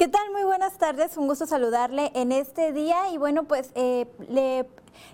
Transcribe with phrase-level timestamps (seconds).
[0.00, 0.30] ¿Qué tal?
[0.32, 4.66] Muy buenas tardes, un gusto saludarle en este día y bueno, pues eh, le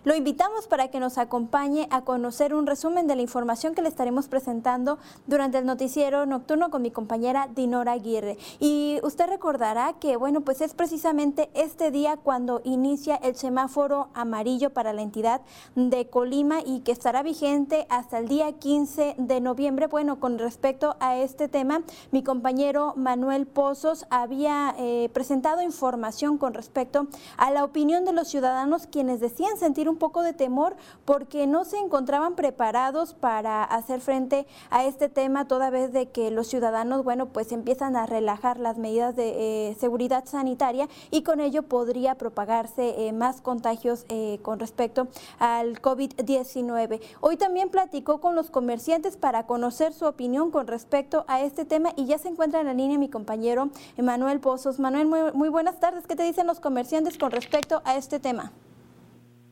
[0.04, 3.88] lo invitamos para que nos acompañe a conocer un resumen de la información que le
[3.88, 8.38] estaremos presentando durante el noticiero nocturno con mi compañera Dinora Aguirre.
[8.60, 14.70] Y usted recordará que, bueno, pues es precisamente este día cuando inicia el semáforo amarillo
[14.70, 15.40] para la entidad
[15.74, 19.86] de Colima y que estará vigente hasta el día 15 de noviembre.
[19.88, 26.54] Bueno, con respecto a este tema, mi compañero Manuel Pozos había eh, presentado información con
[26.54, 31.46] respecto a la opinión de los ciudadanos quienes decían sentir un poco de temor porque
[31.46, 36.46] no se encontraban preparados para hacer frente a este tema toda vez de que los
[36.46, 41.62] ciudadanos, bueno, pues empiezan a relajar las medidas de eh, seguridad sanitaria y con ello
[41.62, 44.04] podría propagarse eh, más contagios
[44.42, 45.08] con respecto
[45.38, 47.00] al COVID-19.
[47.20, 51.92] Hoy también platicó con los comerciantes para conocer su opinión con respecto a este tema
[51.96, 54.80] y ya se encuentra en la línea mi compañero Emanuel Pozos.
[54.80, 56.08] Manuel, muy, buenas tardes.
[56.08, 58.50] ¿Qué te dicen los comerciantes con respecto a este tema?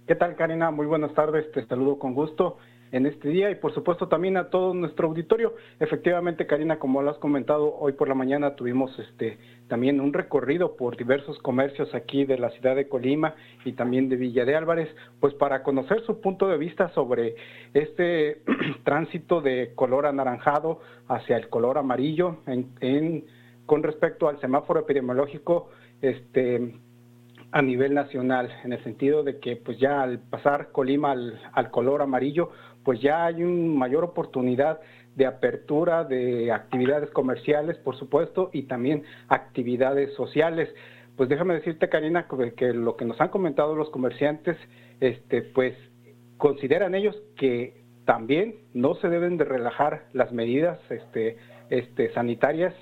[0.09, 0.73] ¿Qué tal, Karina?
[0.73, 1.53] Muy buenas tardes.
[1.53, 2.57] Te saludo con gusto
[2.91, 5.55] en este día y por supuesto también a todo nuestro auditorio.
[5.79, 10.77] Efectivamente, Karina, como lo has comentado, hoy por la mañana tuvimos este también un recorrido
[10.77, 13.35] por diversos comercios aquí de la ciudad de Colima
[13.65, 14.89] y también de Villa de Álvarez,
[15.21, 17.37] pues para conocer su punto de vista sobre
[17.73, 18.43] este
[18.85, 23.25] tránsito de color anaranjado hacia el color amarillo en,
[23.67, 25.71] con respecto al semáforo epidemiológico
[26.03, 26.75] este
[27.55, 31.13] a nivel nacional, en el sentido de que pues ya al pasar Colima
[31.53, 32.51] al, color amarillo,
[32.83, 34.81] pues ya hay una mayor oportunidad
[35.15, 40.69] de apertura de actividades comerciales, por supuesto, y también actividades sociales.
[41.17, 44.57] Pues déjame decirte, Karina, que lo que nos han comentado los comerciantes,
[44.99, 45.77] este, pues
[46.39, 52.75] consideran ellos que también no se deben de relajar las medidas este, sanitarias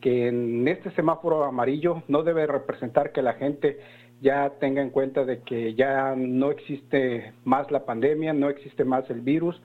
[0.00, 3.78] que en este semáforo amarillo no debe representar que la gente
[4.20, 9.08] ya tenga en cuenta de que ya no existe más la pandemia, no existe más
[9.10, 9.60] el virus.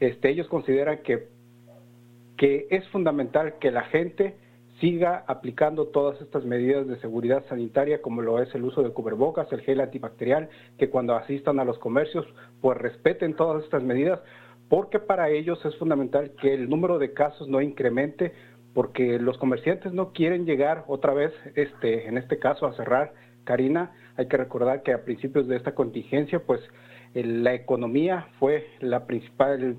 [0.00, 1.28] Este, ellos consideran que,
[2.36, 4.34] que es fundamental que la gente
[4.80, 9.52] siga aplicando todas estas medidas de seguridad sanitaria, como lo es el uso de cubrebocas,
[9.52, 10.48] el gel antibacterial,
[10.78, 12.26] que cuando asistan a los comercios,
[12.60, 14.20] pues respeten todas estas medidas,
[14.68, 18.32] porque para ellos es fundamental que el número de casos no incremente,
[18.78, 23.12] porque los comerciantes no quieren llegar otra vez, este, en este caso, a cerrar
[23.42, 26.60] Karina, hay que recordar que a principios de esta contingencia, pues
[27.12, 29.78] la economía fue la principal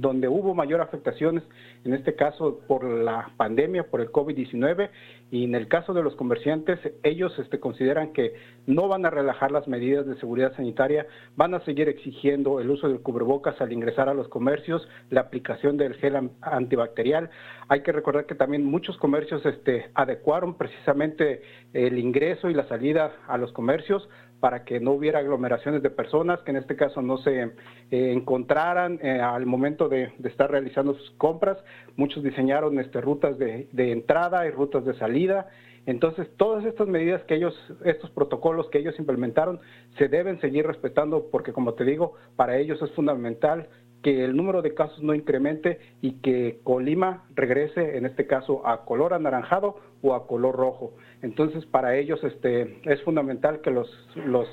[0.00, 1.42] donde hubo mayor afectaciones,
[1.84, 4.90] en este caso por la pandemia, por el COVID-19,
[5.30, 8.34] y en el caso de los comerciantes, ellos este, consideran que
[8.66, 11.06] no van a relajar las medidas de seguridad sanitaria,
[11.36, 15.76] van a seguir exigiendo el uso del cubrebocas al ingresar a los comercios, la aplicación
[15.76, 17.30] del gel antibacterial.
[17.68, 23.12] Hay que recordar que también muchos comercios este, adecuaron precisamente el ingreso y la salida
[23.26, 24.08] a los comercios
[24.42, 27.52] para que no hubiera aglomeraciones de personas, que en este caso no se eh,
[27.92, 31.58] encontraran eh, al momento de, estar realizando sus compras.
[31.94, 35.46] Muchos diseñaron este, rutas de, entrada y rutas de salida.
[35.86, 37.54] Entonces, todas estas medidas que ellos,
[37.84, 39.60] estos protocolos que ellos implementaron,
[39.96, 43.68] se deben seguir respetando porque, como te digo, para ellos es fundamental
[44.02, 48.84] que el número de casos no incremente y que Colima regrese, en este caso, a
[48.84, 50.92] color anaranjado o a color rojo.
[51.22, 54.48] Entonces, para ellos este, es fundamental que los, los,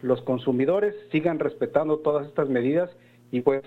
[0.00, 2.90] los consumidores sigan respetando todas estas medidas
[3.30, 3.62] y pues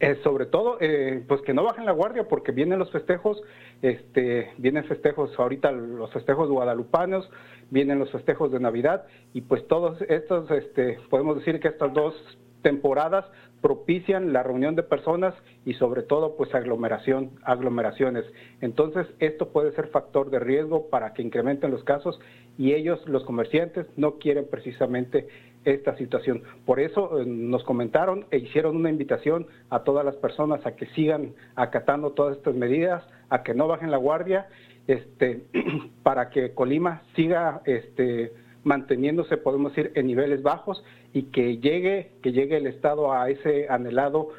[0.00, 3.42] eh, sobre todo, eh, pues que no bajen la guardia porque vienen los festejos,
[3.80, 7.28] este, vienen festejos ahorita los festejos guadalupanos,
[7.70, 12.14] vienen los festejos de Navidad y pues todos estos, este, podemos decir que estas dos
[12.62, 13.24] temporadas
[13.60, 18.24] propician la reunión de personas y sobre todo pues aglomeración, aglomeraciones.
[18.60, 22.18] Entonces esto puede ser factor de riesgo para que incrementen los casos
[22.58, 25.28] y ellos, los comerciantes, no quieren precisamente
[25.64, 26.42] esta situación.
[26.66, 30.86] Por eso eh, nos comentaron e hicieron una invitación a todas las personas a que
[30.86, 34.48] sigan acatando todas estas medidas, a que no bajen la guardia,
[34.86, 35.44] este,
[36.02, 38.32] para que Colima siga este,
[38.64, 43.66] manteniéndose, podemos decir, en niveles bajos y que llegue, que llegue el Estado a ese
[43.68, 44.30] anhelado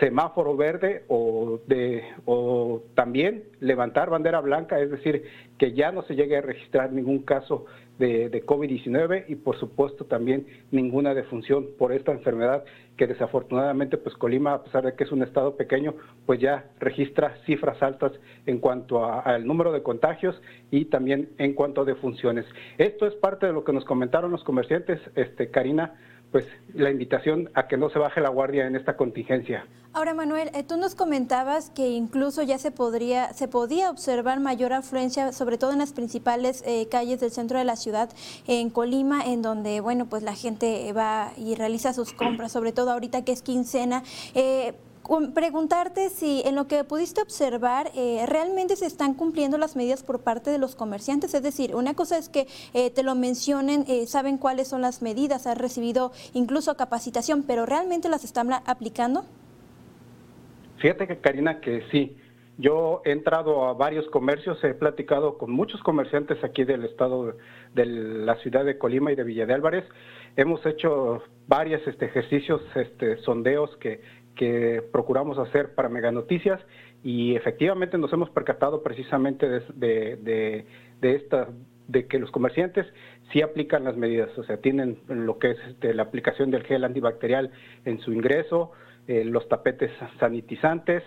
[0.00, 5.24] semáforo verde o, de, o también levantar bandera blanca, es decir,
[5.58, 7.66] que ya no se llegue a registrar ningún caso
[7.98, 12.64] de, de COVID-19 y por supuesto también ninguna defunción por esta enfermedad
[12.96, 15.94] que desafortunadamente pues Colima, a pesar de que es un estado pequeño,
[16.24, 18.12] pues ya registra cifras altas
[18.46, 22.46] en cuanto al número de contagios y también en cuanto a defunciones.
[22.78, 25.94] Esto es parte de lo que nos comentaron los comerciantes, este Karina,
[26.30, 29.66] pues la invitación a que no se baje la guardia en esta contingencia.
[29.92, 34.72] Ahora, Manuel, eh, tú nos comentabas que incluso ya se podría, se podía observar mayor
[34.72, 38.08] afluencia, sobre todo en las principales eh, calles del centro de la ciudad,
[38.46, 42.92] en Colima, en donde, bueno, pues la gente va y realiza sus compras, sobre todo
[42.92, 44.04] ahorita que es quincena.
[44.34, 44.74] Eh,
[45.34, 50.20] preguntarte si en lo que pudiste observar eh, realmente se están cumpliendo las medidas por
[50.20, 51.34] parte de los comerciantes.
[51.34, 55.02] Es decir, una cosa es que eh, te lo mencionen, eh, saben cuáles son las
[55.02, 59.24] medidas, has recibido incluso capacitación, pero ¿realmente las están aplicando?
[60.78, 62.16] Fíjate que Karina, que sí.
[62.56, 67.36] Yo he entrado a varios comercios, he platicado con muchos comerciantes aquí del estado
[67.74, 69.84] de la ciudad de Colima y de Villa de Álvarez.
[70.36, 74.02] Hemos hecho varios este, ejercicios, este, sondeos que
[74.36, 76.60] que procuramos hacer para Mega Noticias
[77.02, 79.64] y efectivamente nos hemos percatado precisamente de,
[81.00, 81.48] de, esta
[81.88, 82.86] de que los comerciantes
[83.32, 86.84] sí aplican las medidas, o sea, tienen lo que es este, la aplicación del gel
[86.84, 87.50] antibacterial
[87.84, 88.72] en su ingreso,
[89.08, 91.02] eh, los tapetes sanitizantes,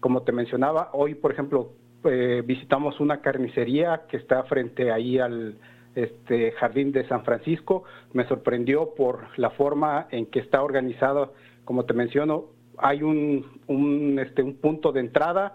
[0.00, 1.72] como te mencionaba, hoy por ejemplo
[2.04, 5.56] eh, visitamos una carnicería que está frente ahí al
[5.94, 11.34] este jardín de San Francisco, me sorprendió por la forma en que está organizado,
[11.64, 12.46] como te menciono,
[12.78, 15.54] hay un, un, este, un punto de entrada,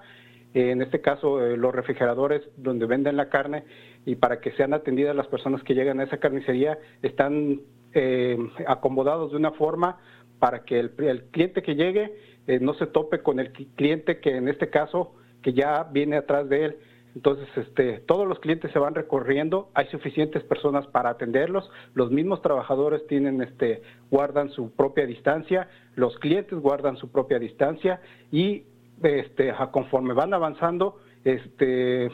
[0.53, 3.63] en este caso eh, los refrigeradores donde venden la carne
[4.05, 7.61] y para que sean atendidas las personas que llegan a esa carnicería están
[7.93, 9.97] eh, acomodados de una forma
[10.39, 10.91] para que el,
[11.31, 12.15] cliente que llegue
[12.47, 16.49] eh, no se tope con el cliente que en este caso que ya viene atrás
[16.49, 16.77] de él.
[17.17, 22.43] Entonces, este, todos los clientes se van recorriendo, hay suficientes personas para atenderlos, los mismos
[22.43, 23.81] trabajadores tienen, este,
[24.11, 28.65] guardan su propia distancia, los clientes guardan su propia distancia y
[29.01, 32.11] este, conforme van avanzando, este,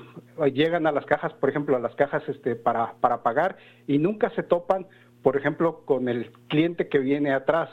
[0.54, 3.58] llegan a las cajas, por ejemplo, a las cajas este, para, pagar
[3.88, 4.88] y nunca se topan,
[5.22, 7.70] por ejemplo, con el cliente que viene atrás.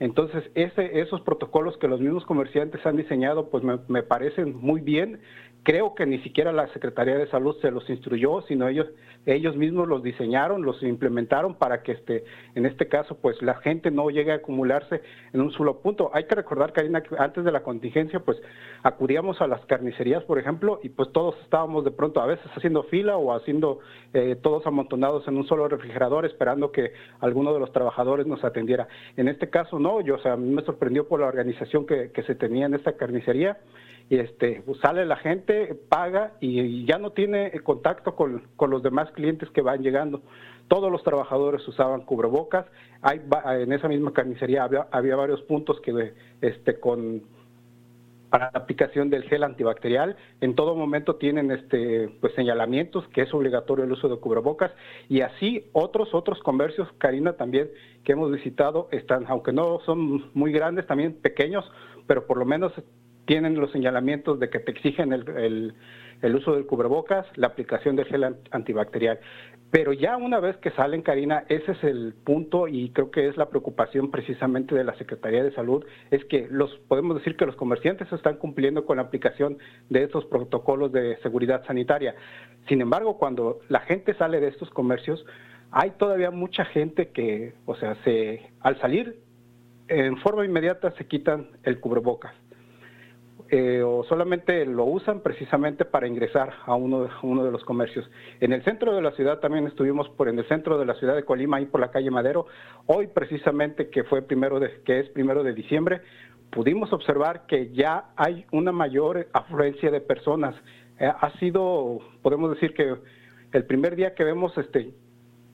[0.00, 5.18] Entonces, esos protocolos que los mismos comerciantes han diseñado, pues me parecen muy bien
[5.68, 8.86] creo que ni siquiera la Secretaría de Salud se los instruyó, sino ellos
[9.26, 12.24] ellos mismos los diseñaron, los implementaron para que este
[12.54, 15.02] en este caso pues la gente no llegue a acumularse
[15.34, 16.10] en un solo punto.
[16.14, 18.40] Hay que recordar que antes de la contingencia pues
[18.82, 22.84] acudíamos a las carnicerías, por ejemplo, y pues todos estábamos de pronto a veces haciendo
[22.84, 23.80] fila o haciendo
[24.14, 28.88] eh, todos amontonados en un solo refrigerador esperando que alguno de los trabajadores nos atendiera.
[29.18, 32.64] En este caso no, yo o sea, me sorprendió por la organización que se tenía
[32.64, 33.58] en esta carnicería
[34.10, 39.10] y este pues, sale la gente, paga y, ya no tiene contacto con, los demás
[39.12, 40.22] clientes que van llegando.
[40.68, 42.66] Todos los trabajadores usaban cubrebocas.
[43.02, 43.20] Hay
[43.60, 47.22] en esa misma carnicería había, había varios puntos que este con
[48.30, 50.16] para la aplicación del gel antibacterial.
[50.40, 54.72] En todo momento tienen este pues señalamientos que es obligatorio el uso de cubrebocas
[55.08, 57.70] y así otros otros comercios, Karina también
[58.04, 61.64] que hemos visitado están, aunque no son muy grandes, también pequeños,
[62.06, 62.72] pero por lo menos
[63.28, 65.74] tienen los señalamientos de que te exigen el,
[66.34, 69.20] uso del cubrebocas, la aplicación del gel antibacterial.
[69.70, 73.36] Pero ya una vez que salen, Karina, ese es el punto y creo que es
[73.36, 77.54] la preocupación precisamente de la Secretaría de Salud, es que los podemos decir que los
[77.54, 79.58] comerciantes están cumpliendo con la aplicación
[79.90, 82.14] de estos protocolos de seguridad sanitaria.
[82.66, 85.22] Sin embargo, cuando la gente sale de estos comercios,
[85.70, 89.20] hay todavía mucha gente que, o sea, se al salir
[89.88, 92.32] en forma inmediata se quitan el cubrebocas
[93.50, 98.08] eh, o solamente lo usan precisamente para ingresar a uno, de, los comercios.
[98.40, 101.16] En el centro de la ciudad también estuvimos por en el centro de la ciudad
[101.16, 102.46] de Colima, ahí por la calle Madero.
[102.86, 106.02] Hoy precisamente que fue primero de, que es primero de diciembre,
[106.50, 110.54] pudimos observar que ya hay una mayor afluencia de personas.
[110.98, 112.96] Eh, ha sido, podemos decir que
[113.52, 114.92] el primer día que vemos este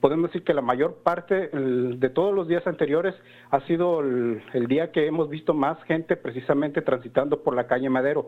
[0.05, 3.15] podemos decir que la mayor parte de todos los días anteriores
[3.49, 8.27] ha sido el, día que hemos visto más gente precisamente transitando por la calle Madero.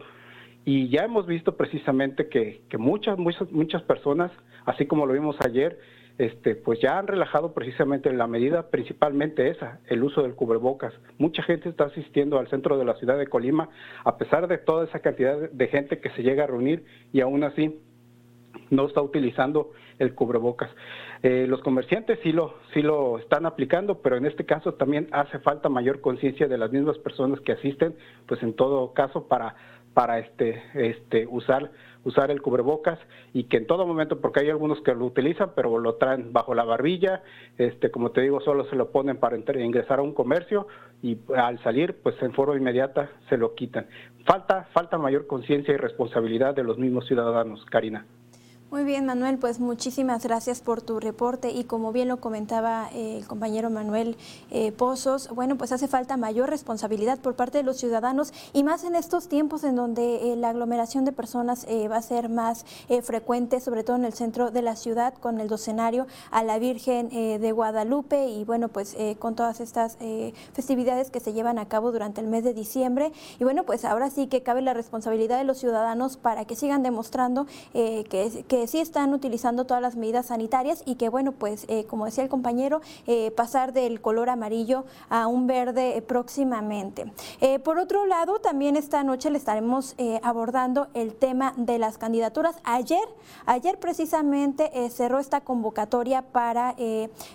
[0.66, 4.32] Y ya hemos visto precisamente que, muchas, muchas, muchas personas,
[4.66, 5.78] así como lo vimos ayer,
[6.18, 10.96] este, pues ya han relajado precisamente la medida, principalmente esa, el uso del cubrebocas.
[11.20, 13.70] Mucha gente está asistiendo al centro de la ciudad de Colima,
[14.04, 17.44] a pesar de toda esa cantidad de gente que se llega a reunir y aún
[17.44, 17.80] así
[18.70, 20.70] no está utilizando el cubrebocas.
[21.24, 25.40] Eh, los comerciantes sí lo, sí lo están aplicando, pero en este caso también hace
[25.40, 27.96] falta mayor conciencia de las mismas personas que asisten,
[28.28, 29.56] pues en todo caso para,
[29.94, 31.72] para este, este, usar
[32.08, 32.98] usar el cubrebocas
[33.34, 36.56] y que en todo momento, porque hay algunos que lo utilizan, pero lo traen bajo
[36.56, 37.22] la barbilla,
[37.58, 40.68] este, como te digo, solo se lo ponen para ingresar a un comercio
[41.02, 43.88] y al salir, pues en forma inmediata se lo quitan.
[44.26, 48.06] Falta, falta mayor conciencia y responsabilidad de los mismos ciudadanos, Karina.
[48.70, 53.18] Muy bien, Manuel, pues muchísimas gracias por tu reporte y como bien lo comentaba eh,
[53.18, 54.18] el compañero Manuel
[54.52, 58.84] eh, Pozos, bueno, pues hace falta mayor responsabilidad por parte de los ciudadanos y más
[58.84, 62.66] en estos tiempos en donde eh, la aglomeración de personas va a ser más
[63.04, 67.10] frecuente, sobre todo en el centro de la ciudad, con el docenario a la Virgen
[67.10, 69.98] de Guadalupe y bueno, pues con todas estas
[70.54, 73.12] festividades que se llevan a cabo durante el mes de diciembre.
[73.40, 76.84] Y bueno, pues ahora sí que cabe la responsabilidad de los ciudadanos para que sigan
[76.84, 81.86] demostrando que que sí están utilizando todas las medidas sanitarias y que, bueno, pues eh,
[81.86, 87.12] como decía el compañero, eh, pasar del color amarillo a un verde eh, próximamente.
[87.64, 92.56] por otro lado, también esta noche le estaremos abordando el tema de las candidaturas.
[92.64, 93.04] Ayer,
[93.46, 96.76] ayer precisamente cerró esta convocatoria para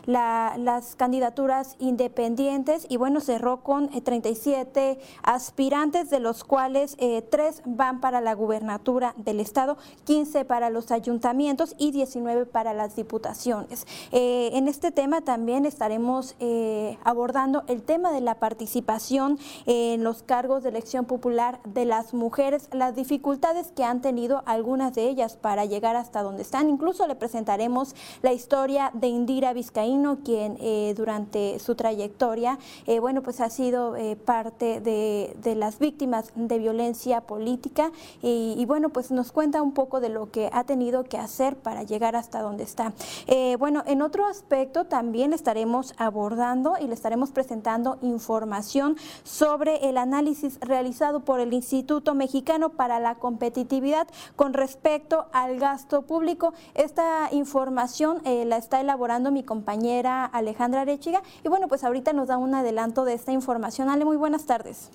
[0.06, 6.96] las candidaturas independientes y bueno, cerró con 37 aspirantes, de los cuales
[7.30, 12.72] tres van para la gubernatura del estado, 15 para los ayuntamientos ayuntamientos y 19 para
[12.72, 13.86] las diputaciones.
[14.12, 20.22] Eh, en este tema también estaremos eh, abordando el tema de la participación en los
[20.22, 25.36] cargos de elección popular de las mujeres, las dificultades que han tenido algunas de ellas
[25.36, 26.70] para llegar hasta donde están.
[26.70, 32.58] Incluso le presentaremos la historia de Indira Vizcaíno, quien eh, durante su trayectoria,
[33.02, 37.90] bueno, pues ha sido parte de, las víctimas de violencia política
[38.22, 41.56] y, y bueno, pues nos cuenta un poco de lo que ha tenido que hacer
[41.56, 42.92] para llegar hasta donde está.
[43.26, 49.98] Eh, bueno, en otro aspecto también estaremos abordando y le estaremos presentando información sobre el
[49.98, 56.54] análisis realizado por el Instituto Mexicano para la Competitividad con respecto al gasto público.
[56.74, 62.28] Esta información eh, la está elaborando mi compañera Alejandra Arechiga y bueno, pues ahorita nos
[62.28, 63.88] da un adelanto de esta información.
[63.88, 64.90] Ale, muy buenas tardes.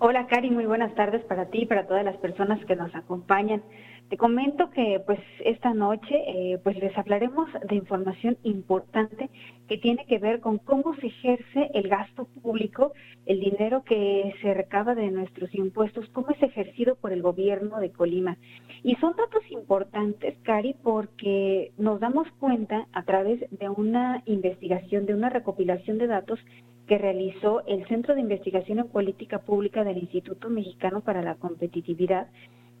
[0.00, 3.62] Hola, Cari, muy buenas tardes para ti y para todas las personas que nos acompañan.
[4.08, 9.28] Te comento que pues esta noche eh, pues les hablaremos de información importante
[9.68, 12.92] que tiene que ver con cómo se ejerce el gasto público,
[13.26, 17.90] el dinero que se recaba de nuestros impuestos, cómo es ejercido por el gobierno de
[17.90, 18.38] Colima.
[18.82, 25.12] Y son datos importantes, Cari, porque nos damos cuenta a través de una investigación, de
[25.12, 26.40] una recopilación de datos
[26.86, 32.28] que realizó el Centro de Investigación en Política Pública del Instituto Mexicano para la Competitividad,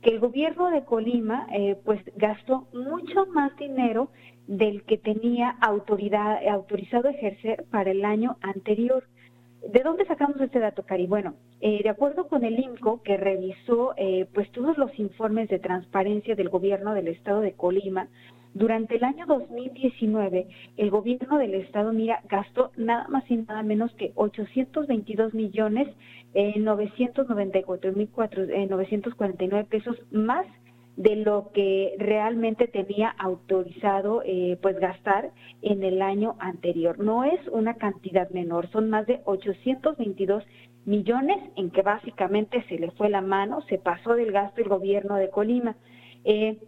[0.02, 4.10] que el gobierno de Colima eh, pues gastó mucho más dinero
[4.46, 9.04] del que tenía autoridad autorizado ejercer para el año anterior.
[9.66, 11.06] ¿De dónde sacamos este dato, Cari?
[11.06, 15.58] Bueno, eh, de acuerdo con el INCO, que revisó eh, pues todos los informes de
[15.58, 18.08] transparencia del gobierno del estado de Colima,
[18.54, 23.92] durante el año 2019, el gobierno del estado, mira, gastó nada más y nada menos
[23.94, 25.88] que 822 millones
[26.34, 28.08] eh, 994 mil
[28.68, 30.46] 949 pesos más
[30.98, 35.30] de lo que realmente tenía autorizado eh, pues gastar
[35.62, 36.98] en el año anterior.
[36.98, 40.42] No es una cantidad menor, son más de 822
[40.86, 45.14] millones en que básicamente se le fue la mano, se pasó del gasto el gobierno
[45.14, 45.76] de Colima.
[46.24, 46.58] Eh,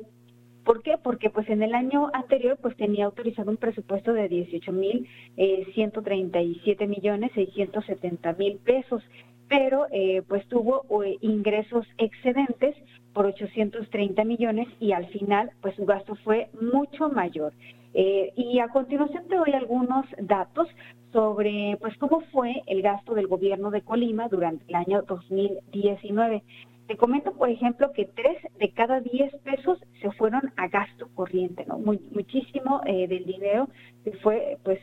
[0.65, 0.97] ¿Por qué?
[1.03, 5.67] Porque pues en el año anterior pues tenía autorizado un presupuesto de 18 mil eh,
[5.75, 9.03] 137 millones 670 mil pesos,
[9.51, 12.77] pero eh, pues tuvo eh, ingresos excedentes
[13.13, 17.53] por 830 millones y al final pues su gasto fue mucho mayor.
[17.93, 20.69] Eh, y a continuación te doy algunos datos
[21.13, 26.45] sobre pues cómo fue el gasto del gobierno de Colima durante el año 2019.
[26.87, 31.65] Te comento, por ejemplo, que tres de cada diez pesos se fueron a gasto corriente,
[31.67, 31.79] ¿no?
[31.79, 33.69] muchísimo del dinero
[34.05, 34.81] que fue, pues,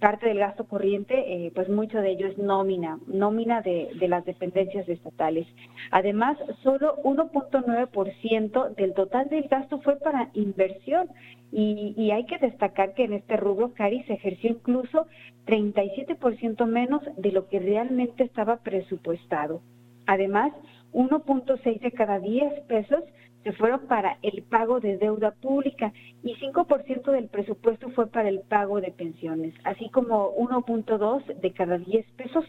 [0.00, 1.14] parte del gasto corriente,
[1.46, 5.46] eh, pues mucho de ello es nómina, nómina de, las dependencias estatales.
[5.90, 11.08] Además, solo 1.9% del total del gasto fue para inversión.
[11.52, 15.06] Y, hay que destacar que en este rubro, Cari, se ejerció incluso
[15.46, 19.62] 37% menos de lo que realmente estaba presupuestado.
[20.06, 20.52] Además,
[20.92, 23.02] 1.6 de cada 10 pesos
[23.46, 25.92] se fueron para el pago de deuda pública
[26.24, 31.78] y 5% del presupuesto fue para el pago de pensiones, así como 1.2 de cada
[31.78, 32.44] 10 pesos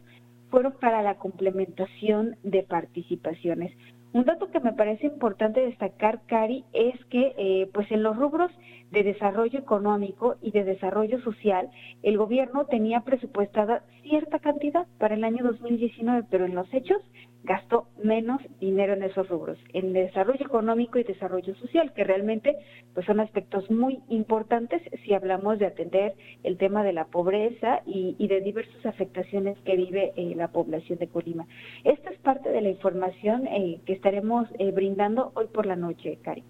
[0.49, 3.77] fueron para la complementación de participaciones.
[4.13, 8.49] Un dato que me parece importante destacar, Cari, es que eh, pues en los rubros
[8.89, 11.69] de desarrollo económico y de desarrollo social,
[12.01, 17.01] el gobierno tenía presupuestada cierta cantidad para el año 2019, pero en los hechos
[17.43, 22.57] gastó menos dinero en esos rubros, en desarrollo económico y desarrollo social, que realmente
[22.93, 28.27] pues son aspectos muy importantes si hablamos de atender el tema de la pobreza y,
[28.27, 31.47] de diversas afectaciones que vive eh, la población de Colima.
[31.85, 36.19] Esta es parte de la información eh, que estaremos eh, brindando hoy por la noche,
[36.21, 36.43] Cari.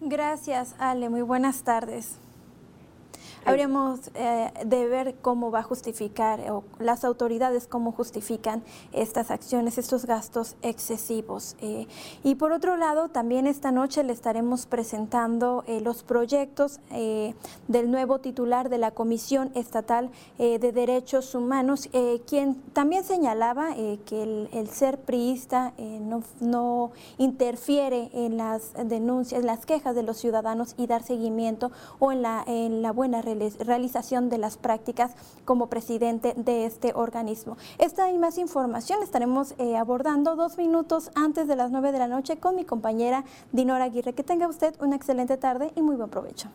[0.00, 1.08] Gracias, Ale.
[1.08, 2.20] Muy buenas tardes.
[3.48, 8.62] Habríamos eh, de ver cómo va a justificar, o las autoridades cómo justifican
[8.92, 11.56] estas acciones, estos gastos excesivos.
[11.60, 11.86] Eh,
[12.22, 16.80] y por otro lado, también esta noche le estaremos presentando eh, los proyectos
[17.68, 21.88] del nuevo titular de la Comisión Estatal de Derechos Humanos,
[22.26, 23.74] quien también señalaba
[24.04, 30.18] que el, ser priista no, no interfiere en las denuncias, en las quejas de los
[30.18, 33.22] ciudadanos y dar seguimiento o en la, en la buena
[33.60, 35.12] realización de las prácticas
[35.44, 37.56] como presidente de este organismo.
[37.78, 42.08] Esta y más información estaremos eh, abordando dos minutos antes de las nueve de la
[42.08, 44.12] noche con mi compañera Dinora Aguirre.
[44.12, 46.48] Que tenga usted una excelente tarde y muy buen provecho.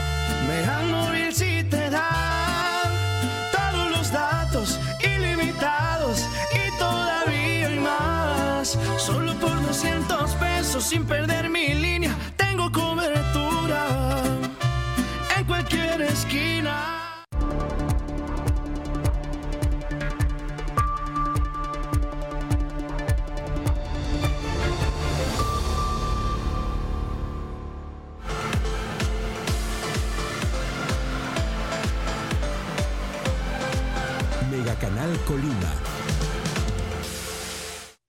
[0.47, 2.83] Mega Móvil si te da
[3.51, 8.77] todos los datos ilimitados y todavía hay más.
[8.97, 12.15] Solo por 200 pesos sin perder mi línea,